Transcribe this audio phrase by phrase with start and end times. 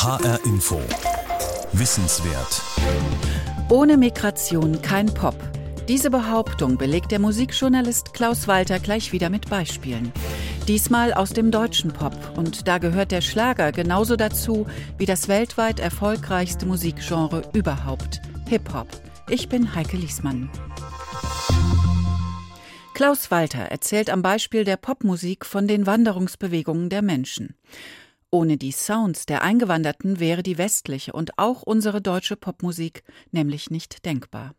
[0.00, 0.80] HR Info.
[1.72, 2.62] Wissenswert.
[3.68, 5.34] Ohne Migration kein Pop.
[5.88, 10.12] Diese Behauptung belegt der Musikjournalist Klaus Walter gleich wieder mit Beispielen.
[10.68, 12.14] Diesmal aus dem deutschen Pop.
[12.36, 18.86] Und da gehört der Schlager genauso dazu wie das weltweit erfolgreichste Musikgenre überhaupt, Hip-Hop.
[19.28, 20.48] Ich bin Heike Liesmann.
[22.94, 27.56] Klaus Walter erzählt am Beispiel der Popmusik von den Wanderungsbewegungen der Menschen.
[28.30, 34.04] Ohne die Sounds der Eingewanderten wäre die westliche und auch unsere deutsche Popmusik nämlich nicht
[34.04, 34.54] denkbar.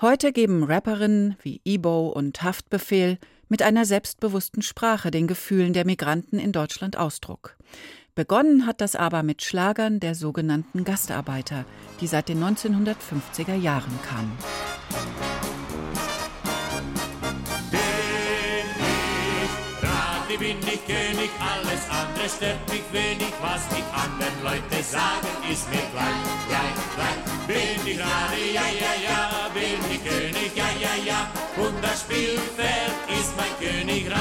[0.00, 6.40] Heute geben Rapperinnen wie Ebo und Haftbefehl mit einer selbstbewussten Sprache den Gefühlen der Migranten
[6.40, 7.56] in Deutschland Ausdruck.
[8.16, 11.64] Begonnen hat das aber mit Schlagern der sogenannten Gastarbeiter,
[12.00, 14.32] die seit den 1950er Jahren kamen.
[20.42, 25.86] Bin ich König, alles andere stört mich wenig, was die anderen Leute sagen, ist mir
[25.94, 27.20] gleich, gleich, gleich.
[27.46, 29.20] Bin ich gerade, ja, ja, ja,
[29.54, 31.20] bin ich König, ja, ja, ja,
[31.64, 34.20] und das Spielfeld ist mein Königreich.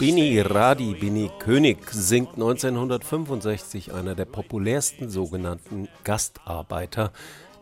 [0.00, 7.12] Bini Radi, Bini König singt 1965 einer der populärsten sogenannten Gastarbeiter,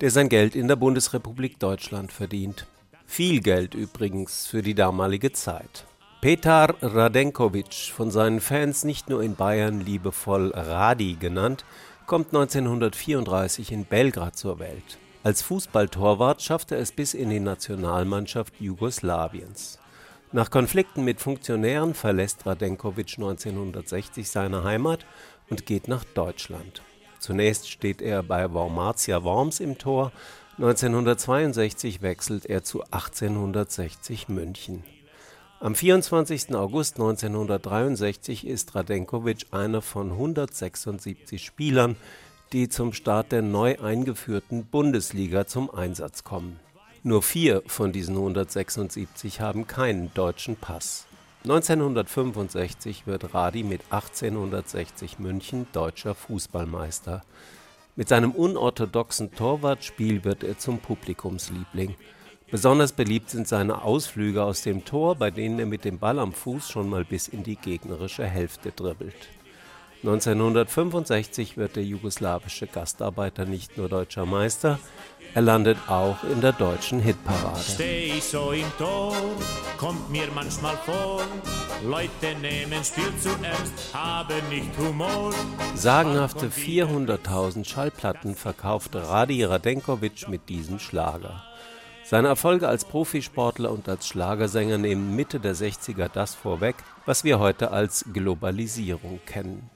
[0.00, 2.66] der sein Geld in der Bundesrepublik Deutschland verdient.
[3.04, 5.84] Viel Geld übrigens für die damalige Zeit.
[6.20, 11.64] Petar Radenkovic, von seinen Fans nicht nur in Bayern liebevoll Radi genannt,
[12.06, 14.98] kommt 1934 in Belgrad zur Welt.
[15.22, 19.78] Als Fußballtorwart schafft er es bis in die Nationalmannschaft Jugoslawiens.
[20.30, 25.06] Nach Konflikten mit Funktionären verlässt Radenkovic 1960 seine Heimat
[25.48, 26.82] und geht nach Deutschland.
[27.18, 30.12] Zunächst steht er bei Wormatia Worms im Tor,
[30.58, 34.84] 1962 wechselt er zu 1860 München.
[35.62, 36.54] Am 24.
[36.54, 41.96] August 1963 ist Radenkovic einer von 176 Spielern,
[42.54, 46.58] die zum Start der neu eingeführten Bundesliga zum Einsatz kommen.
[47.02, 51.04] Nur vier von diesen 176 haben keinen deutschen Pass.
[51.42, 57.20] 1965 wird Radi mit 1860 München deutscher Fußballmeister.
[57.96, 61.96] Mit seinem unorthodoxen Torwartspiel wird er zum Publikumsliebling.
[62.50, 66.32] Besonders beliebt sind seine Ausflüge aus dem Tor, bei denen er mit dem Ball am
[66.32, 69.28] Fuß schon mal bis in die gegnerische Hälfte dribbelt.
[70.02, 74.78] 1965 wird der jugoslawische Gastarbeiter nicht nur deutscher Meister,
[75.34, 77.60] er landet auch in der deutschen Hitparade.
[77.60, 79.14] Steh ich so im Tor,
[79.76, 81.20] kommt mir manchmal vor,
[81.84, 85.32] Leute nehmen Spiel zu ernst, haben nicht Humor.
[85.76, 91.44] Sagenhafte 400.000 Schallplatten verkaufte Radi Radenkovic mit diesem Schlager.
[92.10, 96.74] Seine Erfolge als Profisportler und als Schlagersänger nehmen Mitte der 60er das vorweg,
[97.06, 99.70] was wir heute als Globalisierung kennen.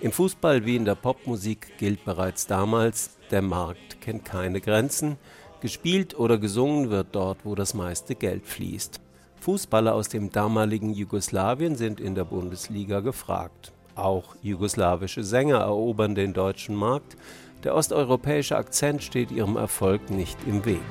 [0.00, 5.16] Im Fußball wie in der Popmusik gilt bereits damals, der Markt kennt keine Grenzen,
[5.60, 9.00] gespielt oder gesungen wird dort, wo das meiste Geld fließt.
[9.38, 13.72] Fußballer aus dem damaligen Jugoslawien sind in der Bundesliga gefragt.
[13.94, 17.16] Auch jugoslawische Sänger erobern den deutschen Markt.
[17.62, 20.82] Der osteuropäische Akzent steht ihrem Erfolg nicht im Weg.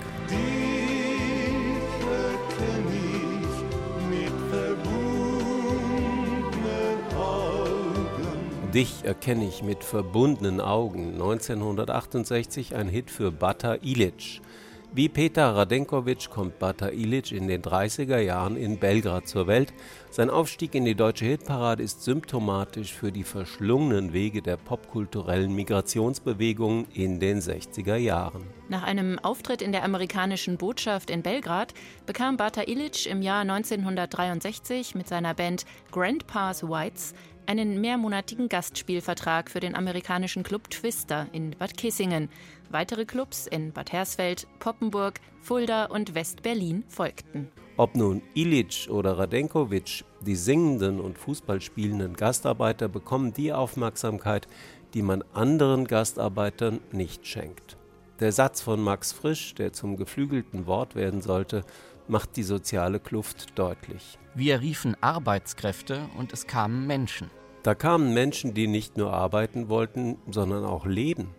[8.75, 11.13] Dich erkenne ich mit verbundenen Augen.
[11.13, 14.41] 1968 ein Hit für Bata Ilic.
[14.93, 19.73] Wie Peter Radenkovic kommt Bata Ilic in den 30er Jahren in Belgrad zur Welt.
[20.11, 26.85] Sein Aufstieg in die deutsche Hitparade ist symptomatisch für die verschlungenen Wege der popkulturellen Migrationsbewegung
[26.93, 28.43] in den 60er Jahren.
[28.67, 31.73] Nach einem Auftritt in der amerikanischen Botschaft in Belgrad
[32.05, 37.13] bekam Bata Ilic im Jahr 1963 mit seiner Band Grandpa's Whites
[37.47, 42.29] einen mehrmonatigen Gastspielvertrag für den amerikanischen Club Twister in Bad Kissingen.
[42.69, 47.49] Weitere Clubs in Bad Hersfeld, Poppenburg, Fulda und West-Berlin folgten.
[47.77, 54.47] Ob nun Ilic oder Radenkovic, die singenden und Fußballspielenden Gastarbeiter bekommen die Aufmerksamkeit,
[54.93, 57.77] die man anderen Gastarbeitern nicht schenkt.
[58.21, 61.65] Der Satz von Max Frisch, der zum geflügelten Wort werden sollte,
[62.07, 64.17] macht die soziale Kluft deutlich.
[64.33, 67.29] Wir riefen Arbeitskräfte und es kamen Menschen.
[67.63, 71.33] Da kamen Menschen, die nicht nur arbeiten wollten, sondern auch leben.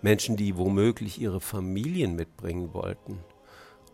[0.00, 3.18] Menschen, die womöglich ihre Familien mitbringen wollten.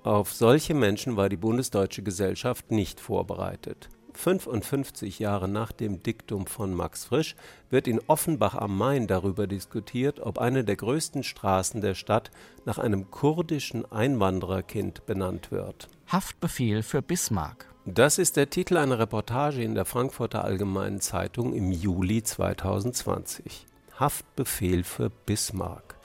[0.02, 3.88] Auf solche Menschen war die bundesdeutsche Gesellschaft nicht vorbereitet.
[4.16, 7.36] 55 Jahre nach dem Diktum von Max Frisch
[7.70, 12.30] wird in Offenbach am Main darüber diskutiert, ob eine der größten Straßen der Stadt
[12.64, 15.88] nach einem kurdischen Einwandererkind benannt wird.
[16.08, 17.66] Haftbefehl für Bismarck.
[17.86, 23.66] Das ist der Titel einer Reportage in der Frankfurter Allgemeinen Zeitung im Juli 2020.
[23.98, 25.96] Haftbefehl für Bismarck.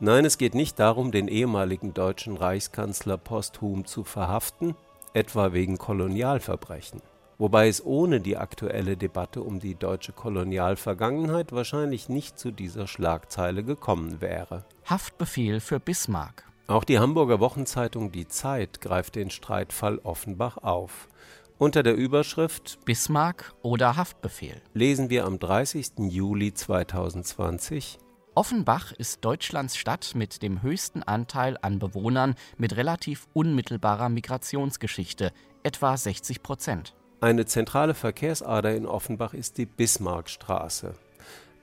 [0.00, 4.74] Nein, es geht nicht darum, den ehemaligen deutschen Reichskanzler posthum zu verhaften,
[5.12, 7.02] etwa wegen Kolonialverbrechen.
[7.40, 13.64] Wobei es ohne die aktuelle Debatte um die deutsche Kolonialvergangenheit wahrscheinlich nicht zu dieser Schlagzeile
[13.64, 14.66] gekommen wäre.
[14.84, 16.44] Haftbefehl für Bismarck.
[16.66, 21.08] Auch die Hamburger Wochenzeitung Die Zeit greift den Streitfall Offenbach auf.
[21.56, 25.92] Unter der Überschrift Bismarck oder Haftbefehl lesen wir am 30.
[26.10, 27.98] Juli 2020
[28.34, 35.32] Offenbach ist Deutschlands Stadt mit dem höchsten Anteil an Bewohnern mit relativ unmittelbarer Migrationsgeschichte,
[35.62, 36.94] etwa 60 Prozent.
[37.22, 40.94] Eine zentrale Verkehrsader in Offenbach ist die Bismarckstraße.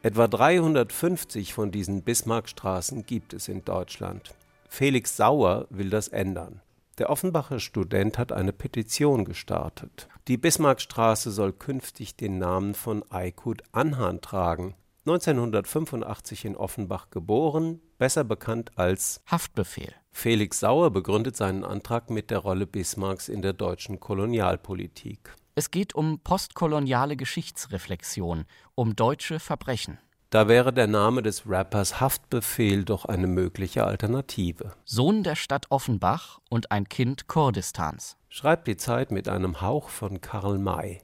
[0.03, 4.35] Etwa 350 von diesen Bismarckstraßen gibt es in Deutschland.
[4.69, 6.61] Felix Sauer will das ändern.
[6.99, 10.07] Der Offenbacher Student hat eine Petition gestartet.
[10.27, 14.75] Die Bismarckstraße soll künftig den Namen von Aykut Anhan tragen.
[15.07, 19.93] 1985 in Offenbach geboren, besser bekannt als Haftbefehl.
[20.11, 25.33] Felix Sauer begründet seinen Antrag mit der Rolle Bismarcks in der deutschen Kolonialpolitik.
[25.57, 28.45] Es geht um postkoloniale Geschichtsreflexion,
[28.75, 29.97] um deutsche Verbrechen.
[30.29, 34.73] Da wäre der Name des Rappers Haftbefehl doch eine mögliche Alternative.
[34.85, 38.17] Sohn der Stadt Offenbach und ein Kind Kurdistans.
[38.29, 41.01] Schreibt die Zeit mit einem Hauch von Karl May.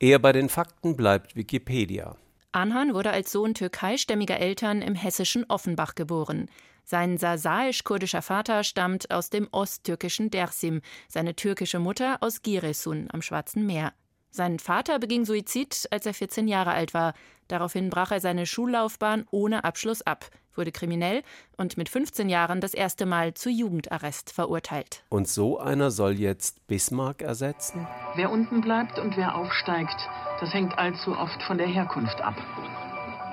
[0.00, 2.16] Eher bei den Fakten bleibt Wikipedia.
[2.50, 6.48] Anhan wurde als Sohn türkeistämmiger Eltern im hessischen Offenbach geboren.
[6.88, 13.66] Sein sasaisch-kurdischer Vater stammt aus dem osttürkischen Dersim, seine türkische Mutter aus Giresun am Schwarzen
[13.66, 13.92] Meer.
[14.30, 17.14] Sein Vater beging Suizid, als er 14 Jahre alt war.
[17.48, 21.24] Daraufhin brach er seine Schullaufbahn ohne Abschluss ab, wurde kriminell
[21.56, 25.02] und mit 15 Jahren das erste Mal zu Jugendarrest verurteilt.
[25.08, 27.84] Und so einer soll jetzt Bismarck ersetzen?
[28.14, 32.36] Wer unten bleibt und wer aufsteigt, das hängt allzu oft von der Herkunft ab.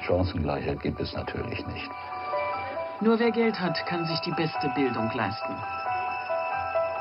[0.07, 1.91] Chancengleichheit gibt es natürlich nicht.
[3.03, 5.53] Nur wer Geld hat, kann sich die beste Bildung leisten.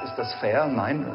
[0.04, 0.66] Ist das fair?
[0.66, 1.06] Nein.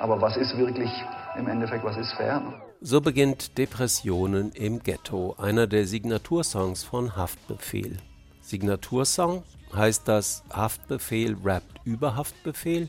[0.00, 0.90] Aber was ist wirklich
[1.36, 2.42] im Endeffekt, was ist fair?
[2.80, 7.98] So beginnt Depressionen im Ghetto, einer der Signatursongs von Haftbefehl.
[8.40, 9.42] Signatursong?
[9.74, 12.88] Heißt das Haftbefehl rappt über Haftbefehl?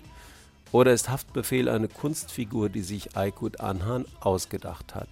[0.72, 5.10] Oder ist Haftbefehl eine Kunstfigur, die sich Aykut Anhan ausgedacht hat?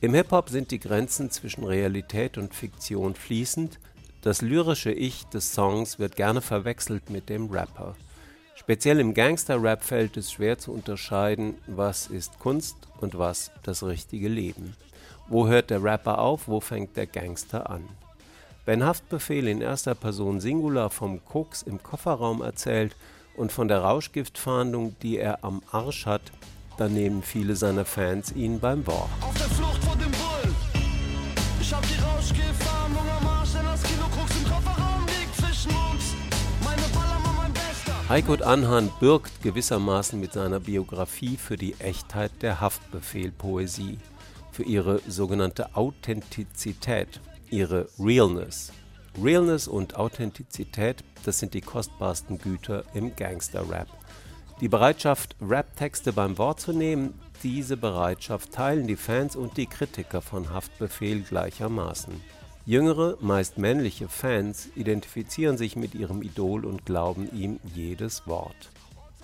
[0.00, 3.78] Im Hip-Hop sind die Grenzen zwischen Realität und Fiktion fließend.
[4.24, 7.94] Das lyrische Ich des Songs wird gerne verwechselt mit dem Rapper.
[8.54, 14.28] Speziell im Gangster-Rap fällt es schwer zu unterscheiden, was ist Kunst und was das richtige
[14.28, 14.76] Leben.
[15.28, 17.86] Wo hört der Rapper auf, wo fängt der Gangster an?
[18.64, 22.96] Wenn Haftbefehl in erster Person Singular vom Koks im Kofferraum erzählt
[23.36, 26.32] und von der Rauschgiftfahndung, die er am Arsch hat,
[26.78, 29.10] dann nehmen viele seiner Fans ihn beim Wort.
[29.20, 30.56] Auf der Flucht vor dem Bullen.
[31.60, 32.63] Ich hab die Rauschgiftfahndung
[38.06, 43.98] Heikut Anhan bürgt gewissermaßen mit seiner Biografie für die Echtheit der Haftbefehl-Poesie,
[44.52, 48.72] für ihre sogenannte Authentizität, ihre Realness.
[49.20, 53.88] Realness und Authentizität, das sind die kostbarsten Güter im Gangster-Rap.
[54.60, 60.20] Die Bereitschaft, Rap-Texte beim Wort zu nehmen, diese Bereitschaft teilen die Fans und die Kritiker
[60.20, 62.20] von Haftbefehl gleichermaßen.
[62.66, 68.70] Jüngere, meist männliche Fans identifizieren sich mit ihrem Idol und glauben ihm jedes Wort.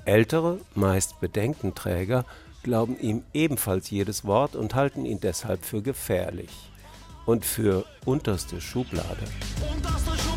[0.04, 2.26] Ältere, meist Bedenkenträger,
[2.62, 6.50] glauben ihm ebenfalls jedes Wort und halten ihn deshalb für gefährlich
[7.25, 9.25] und für unterste Schublade.
[9.73, 10.29] Unterste Schublade,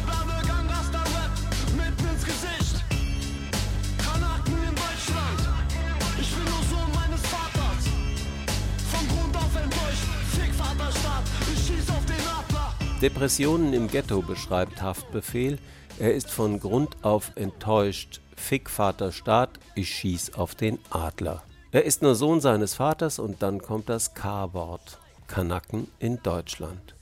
[13.03, 15.60] Depressionen im Ghetto beschreibt Haftbefehl.
[16.00, 18.22] Er ist von Grund auf enttäuscht.
[18.38, 21.43] Fick Vater Staat, ich schieß auf den Adler.
[21.74, 25.00] Er ist nur Sohn seines Vaters und dann kommt das K-Wort.
[25.27, 26.95] Kanaken in Deutschland.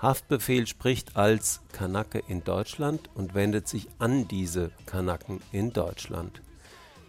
[0.00, 6.42] Haftbefehl spricht als Kanake in Deutschland und wendet sich an diese Kanaken in Deutschland.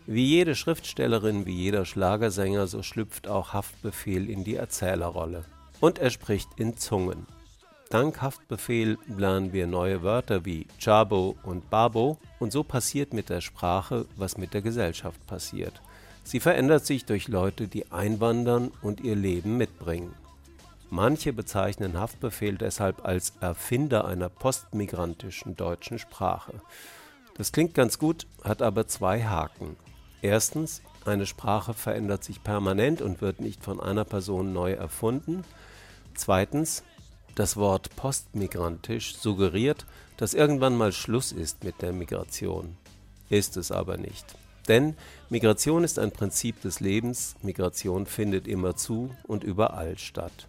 [0.05, 5.45] Wie jede Schriftstellerin, wie jeder Schlagersänger, so schlüpft auch Haftbefehl in die Erzählerrolle.
[5.79, 7.25] Und er spricht in Zungen.
[7.93, 13.39] Dank Haftbefehl lernen wir neue Wörter wie Chabo und Babo und so passiert mit der
[13.39, 15.79] Sprache, was mit der Gesellschaft passiert.
[16.23, 20.15] Sie verändert sich durch Leute, die einwandern und ihr Leben mitbringen.
[20.89, 26.53] Manche bezeichnen Haftbefehl deshalb als Erfinder einer postmigrantischen deutschen Sprache.
[27.37, 29.75] Das klingt ganz gut, hat aber zwei Haken.
[30.23, 35.43] Erstens, eine Sprache verändert sich permanent und wird nicht von einer Person neu erfunden.
[36.15, 36.83] Zweitens,
[37.35, 39.85] Das Wort postmigrantisch suggeriert,
[40.17, 42.77] dass irgendwann mal Schluss ist mit der Migration.
[43.29, 44.35] Ist es aber nicht.
[44.67, 44.95] Denn
[45.29, 50.47] Migration ist ein Prinzip des Lebens, Migration findet immer zu und überall statt.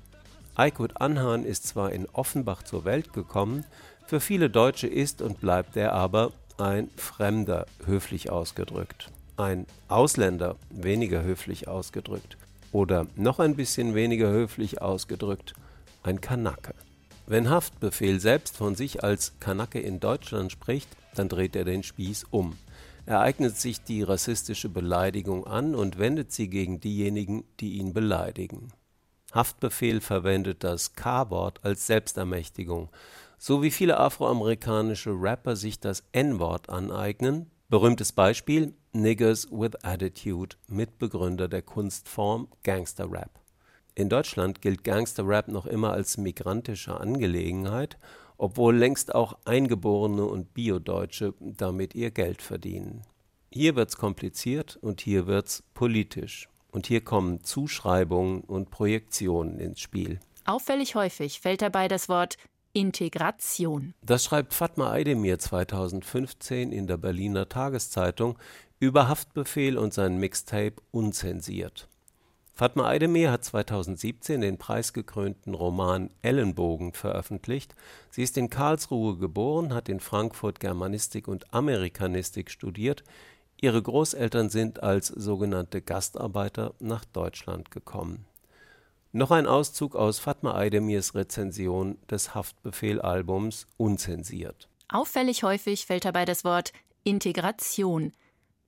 [0.57, 3.64] Aykut Anhan ist zwar in Offenbach zur Welt gekommen,
[4.07, 11.23] für viele Deutsche ist und bleibt er aber ein Fremder, höflich ausgedrückt, ein Ausländer, weniger
[11.23, 12.37] höflich ausgedrückt,
[12.71, 15.55] oder noch ein bisschen weniger höflich ausgedrückt,
[16.04, 16.75] ein Kanake.
[17.26, 22.26] Wenn Haftbefehl selbst von sich als Kanake in Deutschland spricht, dann dreht er den Spieß
[22.30, 22.58] um.
[23.06, 28.68] Er eignet sich die rassistische Beleidigung an und wendet sie gegen diejenigen, die ihn beleidigen.
[29.32, 32.90] Haftbefehl verwendet das K-Wort als Selbstermächtigung,
[33.38, 37.50] so wie viele afroamerikanische Rapper sich das N-Wort aneignen.
[37.68, 43.44] Berühmtes Beispiel Niggers with Attitude, Mitbegründer der Kunstform Gangster Rap.
[43.97, 47.97] In Deutschland gilt Gangsterrap noch immer als migrantische Angelegenheit,
[48.37, 53.03] obwohl längst auch Eingeborene und Biodeutsche damit ihr Geld verdienen.
[53.53, 56.49] Hier wird's kompliziert und hier wird's politisch.
[56.73, 60.19] Und hier kommen Zuschreibungen und Projektionen ins Spiel.
[60.45, 62.37] Auffällig häufig fällt dabei das Wort
[62.73, 63.95] Integration.
[64.03, 68.37] Das schreibt Fatma Aydemir 2015 in der Berliner Tageszeitung
[68.81, 71.89] über Haftbefehl und sein Mixtape Unzensiert.
[72.56, 77.75] Fatma Aydemir hat 2017 den preisgekrönten Roman Ellenbogen veröffentlicht.
[78.11, 83.02] Sie ist in Karlsruhe geboren, hat in Frankfurt Germanistik und Amerikanistik studiert.
[83.61, 88.25] Ihre Großeltern sind als sogenannte Gastarbeiter nach Deutschland gekommen.
[89.11, 94.68] Noch ein Auszug aus Fatma Aydemirs Rezension des Haftbefehl-Albums Unzensiert.
[94.88, 98.12] Auffällig häufig fällt dabei das Wort Integration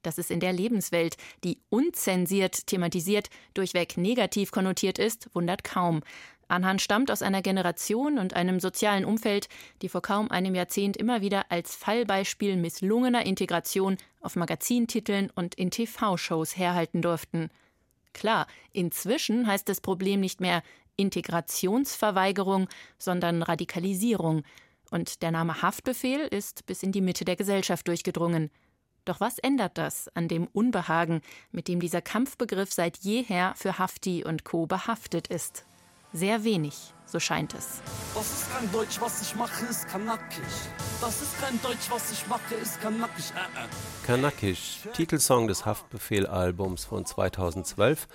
[0.06, 6.02] dass es in der Lebenswelt, die unzensiert thematisiert, durchweg negativ konnotiert ist, wundert kaum.
[6.48, 9.48] Anhan stammt aus einer Generation und einem sozialen Umfeld,
[9.82, 15.70] die vor kaum einem Jahrzehnt immer wieder als Fallbeispiel misslungener Integration auf Magazintiteln und in
[15.70, 17.50] TV-Shows herhalten durften.
[18.12, 20.62] Klar, inzwischen heißt das Problem nicht mehr
[20.96, 24.42] Integrationsverweigerung, sondern Radikalisierung.
[24.90, 28.50] Und der Name Haftbefehl ist bis in die Mitte der Gesellschaft durchgedrungen.
[29.06, 31.22] Doch was ändert das an dem Unbehagen,
[31.52, 34.66] mit dem dieser Kampfbegriff seit jeher für Hafti und Co.
[34.66, 35.64] behaftet ist?
[36.12, 37.82] Sehr wenig, so scheint es.
[38.14, 40.66] Das ist kein Deutsch, was ich mache, ist kanakisch.
[41.00, 43.30] Das ist kein Deutsch, was ich mache, ist kanakisch.
[43.30, 44.06] Äh, äh.
[44.06, 48.08] Kanakisch, Titelsong des Haftbefehl-Albums von 2012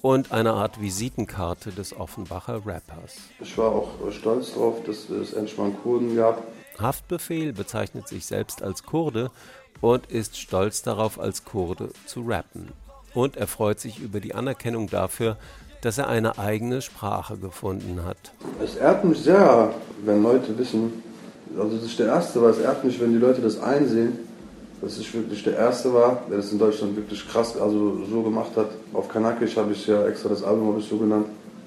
[0.00, 3.16] und eine Art Visitenkarte des Offenbacher Rappers.
[3.40, 6.46] Ich war auch stolz darauf, dass es endlich mal einen Kurden gab.
[6.78, 9.30] Haftbefehl bezeichnet sich selbst als Kurde
[9.80, 12.68] und ist stolz darauf, als Kurde zu rappen.
[13.14, 15.36] Und er freut sich über die Anerkennung dafür,
[15.80, 18.16] dass er eine eigene Sprache gefunden hat.
[18.62, 19.72] Es ehrt mich sehr,
[20.04, 21.02] wenn Leute wissen,
[21.58, 24.18] also das ist der Erste, weil es ehrt mich, wenn die Leute das einsehen,
[24.82, 28.50] dass ich wirklich der Erste war, der das in Deutschland wirklich krass also so gemacht
[28.56, 28.68] hat.
[28.92, 31.26] Auf Kanakisch habe ich ja extra das Album habe ich so genannt.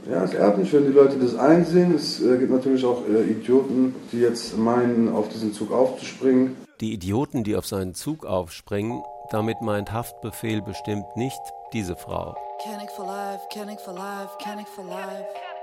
[0.10, 1.94] Ja, es ehrt mich, wenn die Leute das einsehen.
[1.96, 6.56] Es äh, gibt natürlich auch äh, Idioten, die jetzt meinen, auf diesen Zug aufzuspringen.
[6.80, 9.02] Die Idioten, die auf seinen Zug aufspringen,
[9.32, 11.40] damit meint Haftbefehl bestimmt nicht
[11.74, 12.36] diese Frau.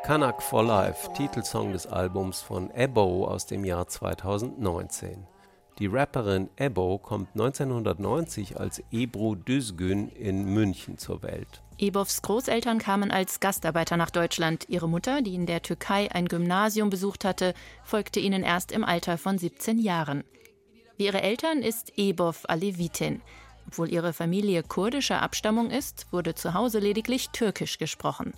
[0.05, 5.27] Kanak for Life, Titelsong des Albums von Ebo aus dem Jahr 2019.
[5.79, 11.63] Die Rapperin Ebo kommt 1990 als Ebru Düzgün in München zur Welt.
[11.77, 14.65] Ebovs Großeltern kamen als Gastarbeiter nach Deutschland.
[14.71, 17.53] Ihre Mutter, die in der Türkei ein Gymnasium besucht hatte,
[17.85, 20.25] folgte ihnen erst im Alter von 17 Jahren.
[20.97, 23.21] Wie ihre Eltern ist Ebov Alevitin.
[23.67, 28.33] Obwohl ihre Familie kurdischer Abstammung ist, wurde zu Hause lediglich Türkisch gesprochen.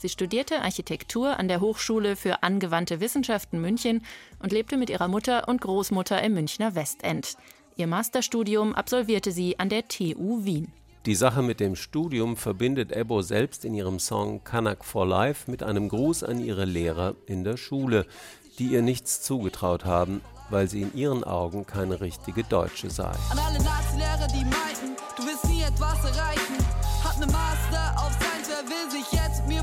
[0.00, 4.02] Sie studierte Architektur an der Hochschule für angewandte Wissenschaften München
[4.42, 7.36] und lebte mit ihrer Mutter und Großmutter im Münchner Westend.
[7.76, 10.72] Ihr Masterstudium absolvierte sie an der TU Wien.
[11.04, 15.62] Die Sache mit dem Studium verbindet Ebo selbst in ihrem Song Kanak for Life mit
[15.62, 18.06] einem Gruß an ihre Lehrer in der Schule,
[18.58, 23.12] die ihr nichts zugetraut haben, weil sie in ihren Augen keine richtige Deutsche sei.
[23.30, 26.49] An alle Nazi-Lehrer, die meinten, du wirst nie etwas erreichen.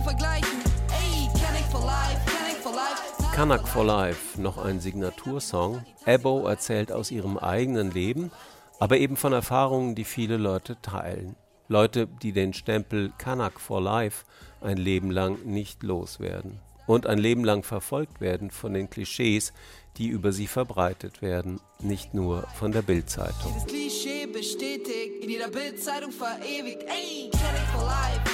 [0.08, 0.62] Vergleichen?
[0.90, 3.36] Ey, Kanak for Life, Kanak for Life.
[3.36, 5.86] Kanak for Life, noch ein Signatursong.
[6.06, 8.32] Ebo erzählt aus ihrem eigenen Leben,
[8.80, 11.36] aber eben von Erfahrungen, die viele Leute teilen.
[11.68, 14.24] Leute, die den Stempel Kanak for Life
[14.62, 19.52] ein Leben lang nicht loswerden und ein Leben lang verfolgt werden von den Klischees,
[19.98, 23.52] die über sie verbreitet werden, nicht nur von der Bildzeitung.
[23.54, 26.84] Dieses Klischee bestätigt, in jeder Bildzeitung verewigt.
[26.84, 28.27] Ey, Kanak for Life,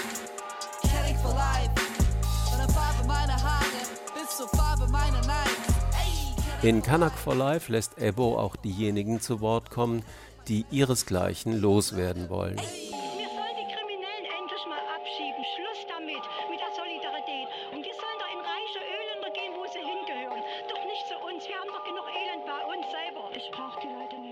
[6.63, 10.01] In Kanak for Life lässt Ebo auch diejenigen zu Wort kommen,
[10.47, 12.55] die ihresgleichen loswerden wollen.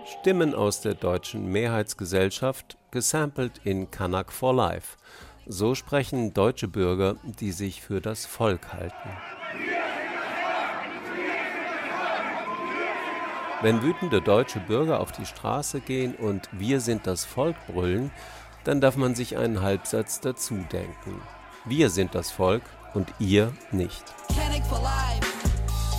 [0.06, 4.98] Stimmen aus der deutschen Mehrheitsgesellschaft, gesampelt in Kanak for Life.
[5.48, 9.41] So sprechen deutsche Bürger, die sich für das Volk halten.
[13.62, 18.10] Wenn wütende deutsche Bürger auf die Straße gehen und Wir sind das Volk brüllen,
[18.64, 21.22] dann darf man sich einen Halbsatz dazu denken.
[21.66, 22.64] Wir sind das Volk
[22.96, 24.04] und ihr nicht.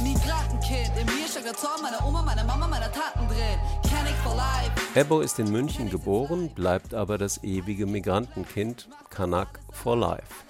[0.02, 3.59] Migrantenkind, in mir steckt Zorn meiner Oma, meiner Mama, meiner Taten drin.
[3.88, 4.73] Canic for life.
[4.97, 10.45] Ebo ist in München geboren, bleibt aber das ewige Migrantenkind, Kanak for life.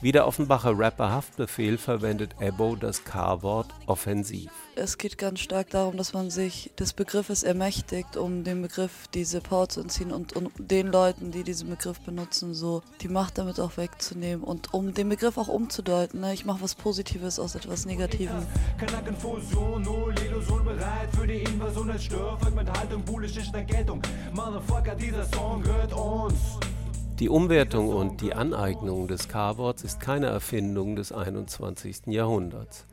[0.00, 4.50] Wie der Offenbacher Rapper Haftbefehl verwendet Ebo das K-Wort offensiv.
[4.78, 9.40] Es geht ganz stark darum, dass man sich des Begriffes ermächtigt, um dem Begriff diese
[9.40, 13.58] Power zu entziehen und, und den Leuten, die diesen Begriff benutzen, so die Macht damit
[13.58, 16.20] auch wegzunehmen und um den Begriff auch umzudeuten.
[16.20, 16.34] Ne?
[16.34, 18.36] Ich mache was Positives aus etwas Negativem.
[27.18, 32.08] Die Umwertung und die Aneignung des K-Worts ist keine Erfindung des 21.
[32.08, 32.84] Jahrhunderts.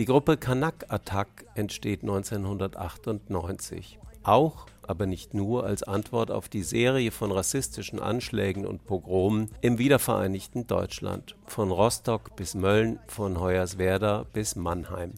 [0.00, 3.98] Die Gruppe Kanak Attack entsteht 1998.
[4.22, 9.76] Auch, aber nicht nur, als Antwort auf die Serie von rassistischen Anschlägen und Pogromen im
[9.76, 15.12] wiedervereinigten Deutschland, von Rostock bis Mölln, von Hoyerswerda bis Mannheim.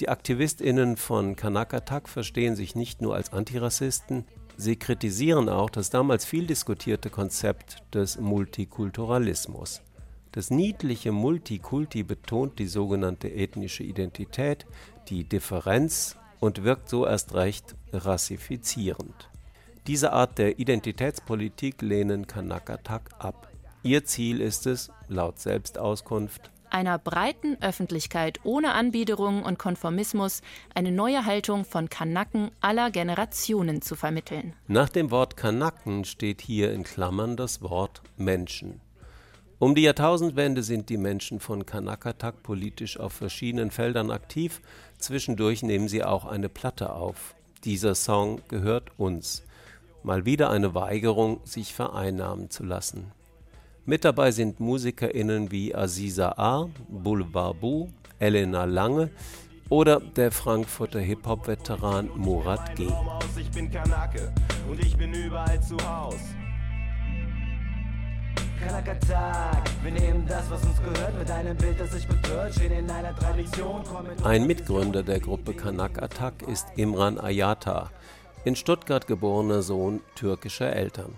[0.00, 4.24] Die AktivistInnen von Kanak Attack verstehen sich nicht nur als Antirassisten,
[4.56, 9.80] Sie kritisieren auch das damals viel diskutierte Konzept des Multikulturalismus.
[10.34, 14.66] Das niedliche Multikulti betont die sogenannte ethnische Identität,
[15.08, 19.30] die Differenz und wirkt so erst recht rassifizierend.
[19.86, 23.48] Diese Art der Identitätspolitik lehnen Kanakatak ab.
[23.84, 30.42] Ihr Ziel ist es, laut Selbstauskunft, einer breiten Öffentlichkeit ohne Anbiederung und Konformismus
[30.74, 34.54] eine neue Haltung von Kanaken aller Generationen zu vermitteln.
[34.66, 38.80] Nach dem Wort Kanaken steht hier in Klammern das Wort Menschen.
[39.64, 44.60] Um die Jahrtausendwende sind die Menschen von Kanakatak politisch auf verschiedenen Feldern aktiv.
[44.98, 47.34] Zwischendurch nehmen sie auch eine Platte auf.
[47.64, 49.42] Dieser Song gehört uns.
[50.02, 53.10] Mal wieder eine Weigerung, sich vereinnahmen zu lassen.
[53.86, 59.08] Mit dabei sind MusikerInnen wie Aziza A., Boulevard Bu, Elena Lange
[59.70, 62.88] oder der Frankfurter Hip-Hop-Veteran Murat G.
[63.40, 64.30] Ich bin Kanake
[64.70, 65.78] und ich bin überall zu
[73.92, 74.24] Haus.
[74.24, 77.90] Ein Mitgründer der Gruppe Kanak Attack ist Imran Ayata,
[78.44, 81.14] in Stuttgart geborener Sohn türkischer Eltern.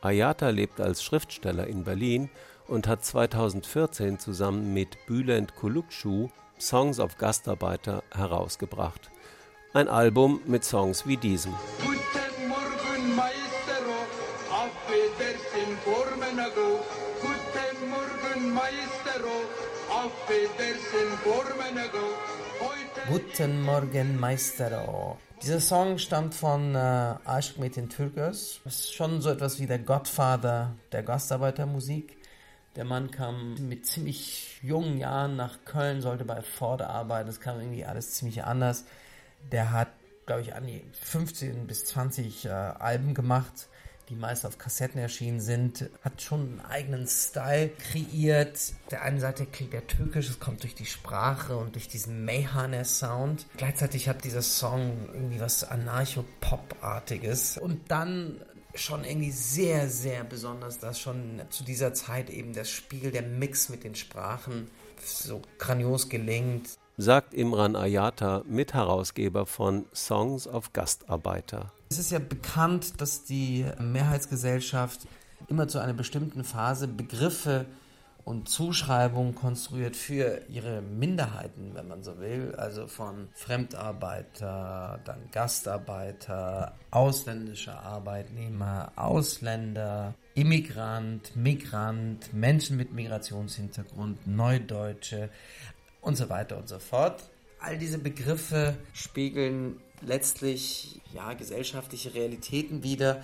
[0.00, 2.30] Ayata lebt als Schriftsteller in Berlin
[2.68, 6.28] und hat 2014 zusammen mit Bülent Kulukcu
[6.60, 9.10] Songs of Gastarbeiter herausgebracht.
[9.72, 11.52] Ein Album mit Songs wie diesem.
[11.84, 12.27] Guten
[16.38, 16.84] Formenago.
[17.20, 19.34] Guten Morgen, Maestro,
[19.90, 22.06] auf Wiedersehen, Formenago.
[23.08, 25.18] Guten Morgen, Maestro.
[25.42, 26.78] Dieser Song stammt von äh,
[27.24, 28.60] Aşk Metin Türkes.
[28.64, 32.16] Ist schon so etwas wie der Godfather der Gastarbeitermusik.
[32.76, 37.28] Der Mann kam mit ziemlich jungen Jahren nach Köln, sollte bei Ford arbeiten.
[37.28, 38.84] Es kam irgendwie alles ziemlich anders.
[39.50, 39.88] Der hat,
[40.26, 43.68] glaube ich, an die 15 bis 20 äh, Alben gemacht
[44.08, 48.72] die meist auf Kassetten erschienen sind, hat schon einen eigenen Style kreiert.
[48.90, 53.46] Der einen Seite klingt er türkisch, es kommt durch die Sprache und durch diesen Meyhane-Sound.
[53.56, 57.58] Gleichzeitig hat dieser Song irgendwie was Anarcho-Pop-artiges.
[57.58, 58.40] Und dann
[58.74, 63.68] schon irgendwie sehr, sehr besonders, dass schon zu dieser Zeit eben das Spiel, der Mix
[63.68, 64.70] mit den Sprachen
[65.04, 66.70] so grandios gelingt.
[66.96, 71.72] Sagt Imran Ayata, Mitherausgeber von Songs of Gastarbeiter.
[71.90, 75.08] Es ist ja bekannt, dass die Mehrheitsgesellschaft
[75.48, 77.64] immer zu einer bestimmten Phase Begriffe
[78.28, 86.74] und Zuschreibungen konstruiert für ihre Minderheiten, wenn man so will, also von Fremdarbeiter, dann Gastarbeiter,
[86.90, 95.30] ausländischer Arbeitnehmer, Ausländer, Immigrant, Migrant, Menschen mit Migrationshintergrund, Neudeutsche
[96.02, 97.30] und so weiter und so fort.
[97.60, 103.22] All diese Begriffe spiegeln letztlich ja, gesellschaftliche Realitäten wider.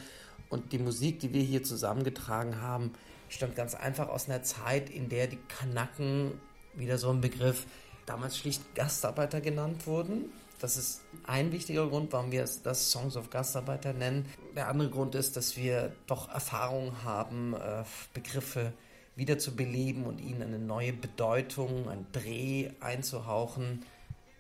[0.48, 2.92] Und die Musik, die wir hier zusammengetragen haben,
[3.28, 6.32] stammt ganz einfach aus einer Zeit, in der die Kanaken,
[6.74, 7.66] wieder so ein Begriff,
[8.06, 10.32] damals schlicht Gastarbeiter genannt wurden.
[10.60, 14.26] Das ist ein wichtiger Grund, warum wir das Songs of Gastarbeiter nennen.
[14.56, 18.72] Der andere Grund ist, dass wir doch Erfahrung haben, äh, Begriffe
[19.16, 23.84] wieder zu beleben und ihnen eine neue Bedeutung, einen Dreh einzuhauchen,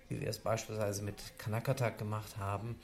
[0.08, 2.76] wie wir es beispielsweise mit Kanakatak gemacht haben.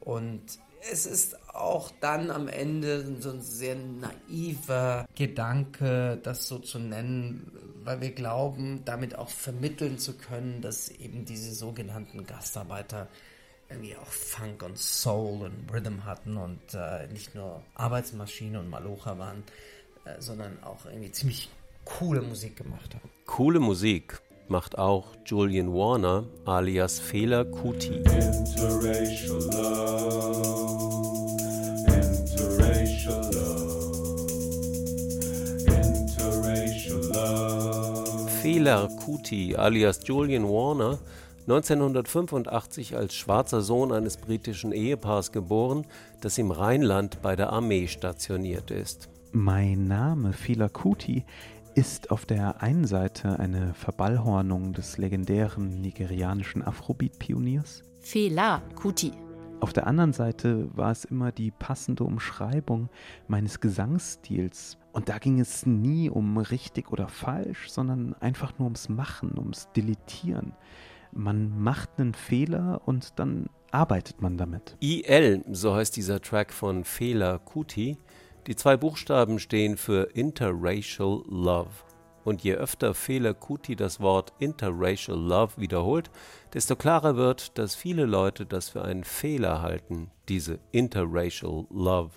[0.00, 0.42] Und
[0.90, 7.52] es ist auch dann am Ende so ein sehr naiver Gedanke, das so zu nennen,
[7.84, 13.08] weil wir glauben, damit auch vermitteln zu können, dass eben diese sogenannten Gastarbeiter
[13.68, 19.18] irgendwie auch Funk und Soul und Rhythm hatten und äh, nicht nur Arbeitsmaschine und Malocha
[19.18, 19.44] waren,
[20.04, 21.48] äh, sondern auch irgendwie ziemlich
[21.84, 23.08] coole Musik gemacht haben.
[23.26, 24.20] Coole Musik
[24.50, 28.02] macht auch Julian Warner alias Fela Kuti.
[38.42, 40.98] Fela Kuti alias Julian Warner
[41.42, 45.86] 1985 als schwarzer Sohn eines britischen Ehepaars geboren,
[46.20, 49.08] das im Rheinland bei der Armee stationiert ist.
[49.32, 51.24] Mein Name Fela Kuti
[51.80, 57.84] ist auf der einen Seite eine Verballhornung des legendären nigerianischen Afrobeat-Pioniers.
[58.00, 59.12] Fela Kuti.
[59.60, 62.90] Auf der anderen Seite war es immer die passende Umschreibung
[63.28, 64.76] meines Gesangsstils.
[64.92, 69.70] Und da ging es nie um richtig oder falsch, sondern einfach nur ums Machen, ums
[69.74, 70.52] Deletieren.
[71.12, 74.76] Man macht einen Fehler und dann arbeitet man damit.
[74.80, 77.96] IL, so heißt dieser Track von Fela Kuti,
[78.46, 81.70] die zwei Buchstaben stehen für Interracial Love.
[82.24, 86.10] Und je öfter Fela Kuti das Wort Interracial Love wiederholt,
[86.52, 92.10] desto klarer wird, dass viele Leute das für einen Fehler halten, diese Interracial Love,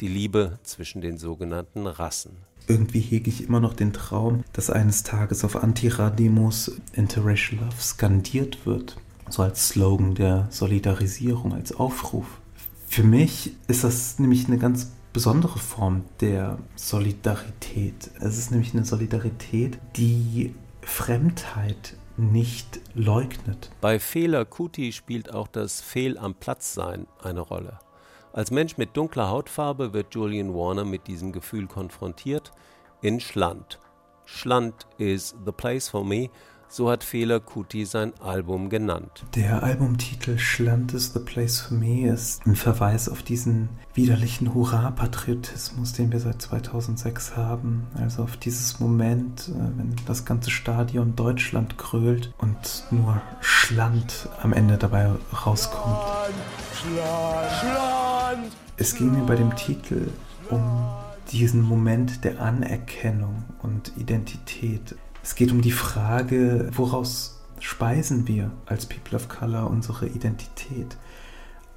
[0.00, 2.36] die Liebe zwischen den sogenannten Rassen.
[2.68, 8.64] Irgendwie hege ich immer noch den Traum, dass eines Tages auf Anti-Ra-Demos Interracial Love skandiert
[8.66, 8.96] wird.
[9.28, 12.26] So als Slogan der Solidarisierung, als Aufruf.
[12.86, 18.10] Für mich ist das nämlich eine ganz besondere Form der Solidarität.
[18.20, 23.70] Es ist nämlich eine Solidarität, die Fremdheit nicht leugnet.
[23.80, 27.78] Bei Fehler Kuti spielt auch das Fehl am Platz sein eine Rolle.
[28.32, 32.52] Als Mensch mit dunkler Hautfarbe wird Julian Warner mit diesem Gefühl konfrontiert
[33.02, 33.78] in Schland.
[34.24, 36.30] Schland is the place for me
[36.72, 39.24] so hat Fela Kuti sein Album genannt.
[39.34, 45.92] Der Albumtitel Schland is the place for me ist ein Verweis auf diesen widerlichen Hurra-Patriotismus,
[45.92, 47.86] den wir seit 2006 haben.
[47.94, 54.54] Also auf dieses Moment, äh, wenn das ganze Stadion Deutschland krölt und nur Schland am
[54.54, 55.10] Ende dabei
[55.44, 55.98] rauskommt.
[56.74, 60.08] Schland, Schland, es ging mir bei dem Titel
[60.48, 60.88] um
[61.32, 64.96] diesen Moment der Anerkennung und Identität.
[65.22, 70.96] Es geht um die Frage, woraus speisen wir als People of Color unsere Identität?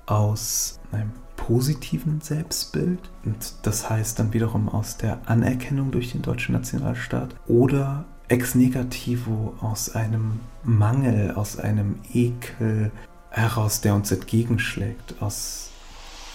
[0.07, 6.53] Aus einem positiven Selbstbild, und das heißt dann wiederum aus der Anerkennung durch den deutschen
[6.53, 12.91] Nationalstaat, oder ex negativo aus einem Mangel, aus einem Ekel
[13.29, 15.69] heraus, der uns entgegenschlägt, aus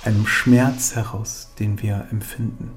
[0.04, 2.70] einem Schmerz heraus, den wir empfinden.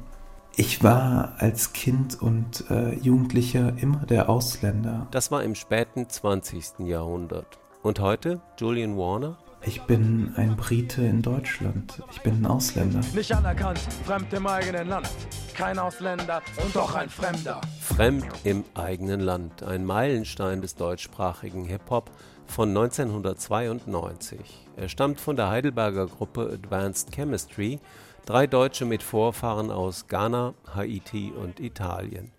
[0.56, 5.08] Ich war als Kind und äh, Jugendlicher immer der Ausländer.
[5.10, 6.86] Das war im späten 20.
[6.86, 7.58] Jahrhundert.
[7.82, 9.40] Und heute, Julian Warner?
[9.66, 12.04] Ich bin ein Brite in Deutschland.
[12.12, 13.02] Ich bin ein Ausländer.
[13.16, 15.10] Nicht anerkannt, fremd im eigenen Land.
[15.56, 17.60] Kein Ausländer und doch ein Fremder.
[17.82, 19.64] Fremd im eigenen Land.
[19.64, 22.12] Ein Meilenstein des deutschsprachigen Hip-Hop
[22.46, 24.40] von 1992.
[24.76, 27.80] Er stammt von der Heidelberger Gruppe Advanced Chemistry
[28.26, 32.32] Drei Deutsche mit Vorfahren aus Ghana, Haiti und Italien.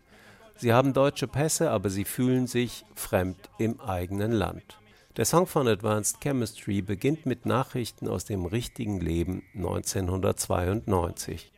[0.56, 4.78] Sie haben deutsche Pässe, aber sie fühlen sich fremd im eigenen Land.
[5.18, 11.52] Der Song von Advanced Chemistry beginnt mit Nachrichten aus dem richtigen Leben 1992.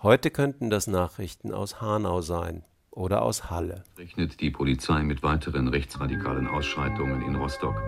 [0.00, 3.84] Heute könnten das Nachrichten aus Hanau sein oder aus Halle.
[3.98, 7.82] Rechnet die Polizei mit weiteren rechtsradikalen Ausschreitungen in Rostock.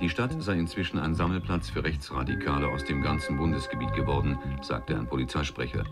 [0.00, 5.06] Die Stadt sei inzwischen ein Sammelplatz für Rechtsradikale aus dem ganzen Bundesgebiet geworden, sagte ein
[5.06, 5.84] Polizeisprecher.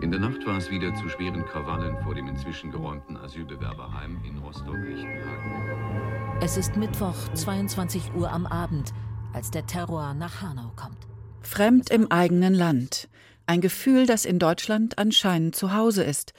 [0.00, 4.38] In der Nacht war es wieder zu schweren Krawallen vor dem inzwischen geräumten Asylbewerberheim in
[4.38, 6.38] Rostock-Lichtenhagen.
[6.40, 8.92] Es ist Mittwoch, 22 Uhr am Abend,
[9.32, 10.98] als der Terror nach Hanau kommt.
[11.42, 13.08] Fremd im eigenen Land.
[13.46, 16.32] Ein Gefühl, das in Deutschland anscheinend zu Hause ist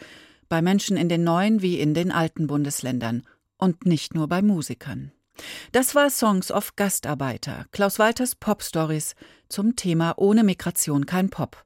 [0.50, 3.24] bei Menschen in den neuen wie in den alten Bundesländern
[3.58, 5.12] und nicht nur bei Musikern.
[5.72, 9.16] Das war Songs of Gastarbeiter, Klaus Walters Pop Stories
[9.48, 11.64] zum Thema Ohne Migration kein Pop.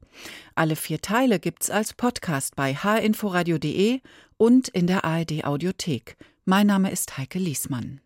[0.56, 4.02] Alle vier Teile gibt's als Podcast bei hinforadio.de
[4.38, 6.18] und in der ARD Audiothek.
[6.46, 8.02] Mein Name ist Heike Liesmann.